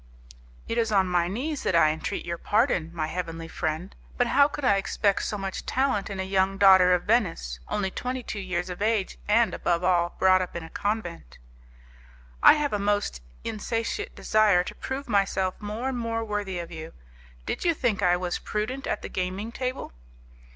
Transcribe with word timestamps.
"It 0.67 0.79
is 0.79 0.91
on 0.91 1.05
my 1.05 1.27
knees 1.27 1.61
that 1.61 1.75
I 1.75 1.91
entreat 1.91 2.25
your 2.25 2.39
pardon, 2.39 2.89
my 2.91 3.05
heavenly 3.05 3.47
friend, 3.47 3.95
but 4.17 4.25
how 4.25 4.47
could 4.47 4.65
I 4.65 4.77
expect 4.77 5.21
so 5.21 5.37
much 5.37 5.63
talent 5.67 6.09
in 6.09 6.19
a 6.19 6.23
young 6.23 6.57
daughter 6.57 6.95
of 6.95 7.03
Venice, 7.03 7.59
only 7.67 7.91
twenty 7.91 8.23
two 8.23 8.39
years 8.39 8.71
of 8.71 8.81
age, 8.81 9.19
and, 9.27 9.53
above 9.53 9.83
all, 9.83 10.15
brought 10.17 10.41
up 10.41 10.55
in 10.55 10.63
a 10.63 10.71
convent?" 10.71 11.37
"I 12.41 12.53
have 12.53 12.73
a 12.73 12.79
most 12.79 13.21
insatiate 13.43 14.15
desire 14.15 14.63
to 14.63 14.73
prove 14.73 15.07
myself 15.07 15.61
more 15.61 15.89
and 15.89 15.99
more 15.99 16.23
worthy 16.25 16.57
of 16.57 16.71
you. 16.71 16.93
Did 17.45 17.63
you 17.63 17.75
think 17.75 18.01
I 18.01 18.17
was 18.17 18.39
prudent 18.39 18.87
at 18.87 19.03
the 19.03 19.07
gaming 19.07 19.51
table?" 19.51 19.91